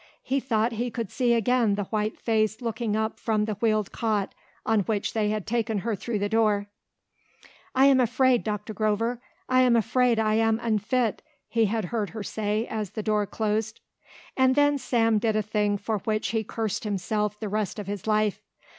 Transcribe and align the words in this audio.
He 0.23 0.39
thought 0.39 0.71
he 0.71 0.89
could 0.89 1.11
see 1.11 1.35
again 1.35 1.75
the 1.75 1.83
white 1.83 2.17
face 2.19 2.59
looking 2.59 2.95
up 2.95 3.19
from 3.19 3.45
the 3.45 3.53
wheeled 3.61 3.91
cot 3.91 4.33
on 4.65 4.79
which 4.79 5.13
they 5.13 5.29
had 5.29 5.45
taken 5.45 5.77
her 5.85 5.95
through 5.95 6.17
the 6.17 6.27
door. 6.27 6.65
"I 7.75 7.85
am 7.85 7.99
afraid, 7.99 8.43
Dr. 8.43 8.73
Grover 8.73 9.21
I 9.47 9.61
am 9.61 9.75
afraid 9.75 10.17
I 10.17 10.33
am 10.33 10.59
unfit," 10.63 11.21
he 11.47 11.65
had 11.65 11.85
heard 11.93 12.09
her 12.17 12.23
say 12.23 12.65
as 12.65 12.89
the 12.89 13.03
door 13.03 13.27
closed. 13.27 13.79
And 14.35 14.55
then 14.55 14.79
Sam 14.79 15.19
did 15.19 15.35
a 15.35 15.43
thing 15.43 15.77
for 15.77 15.99
which 15.99 16.29
he 16.29 16.43
cursed 16.43 16.83
himself 16.83 17.39
the 17.39 17.47
rest 17.47 17.77
of 17.77 17.85
his 17.85 18.07
life. 18.07 18.41